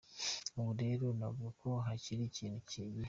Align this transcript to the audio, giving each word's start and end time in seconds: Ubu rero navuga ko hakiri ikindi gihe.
Ubu 0.57 0.71
rero 0.83 1.05
navuga 1.19 1.49
ko 1.61 1.69
hakiri 1.85 2.21
ikindi 2.25 2.59
gihe. 2.69 2.89